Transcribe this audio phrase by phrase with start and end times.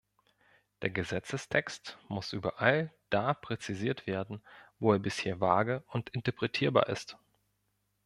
[0.81, 4.41] Der Gesetzestext muss überall da präzisiert werden,
[4.79, 7.19] wo er bisher vage und interpretierbar ist.